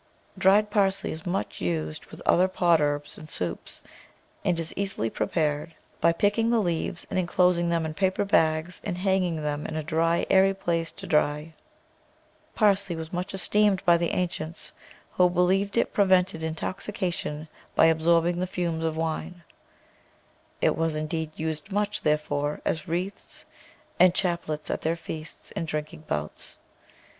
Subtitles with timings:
[0.35, 3.83] Dried parsley is much used with other pot herbs in soups,
[4.43, 8.25] and is easily prepared by picking the PERENNIAL VEGETABLES leaves and enclosing them in paper
[8.25, 11.53] bags and hang ing them in a dry, airy place to dry.
[12.55, 14.71] Parsley was much esteemed by the ancients,
[15.11, 19.43] who believed it pre vented intoxication by absorbing the fumes of wine.
[20.61, 23.45] It was much used, therefore, as wreaths
[23.99, 26.57] and chap lets at their fep«ts and drinking bouts.